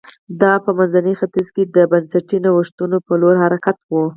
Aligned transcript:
دا 0.41 0.53
په 0.65 0.71
منځني 0.77 1.13
ختیځ 1.19 1.47
کې 1.55 1.63
د 1.75 1.77
بنسټي 1.91 2.37
نوښتونو 2.45 2.97
په 3.07 3.13
لور 3.21 3.35
حرکت 3.43 3.77
و 3.81 3.91